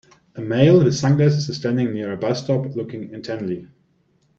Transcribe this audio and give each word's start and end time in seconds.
A 0.35 0.41
male 0.41 0.83
with 0.83 0.95
sunglasses 0.95 1.47
is 1.47 1.57
standing 1.57 1.93
near 1.93 2.11
a 2.11 2.17
bus 2.17 2.43
stop 2.43 2.65
looking 2.75 3.11
intently. 3.13 3.67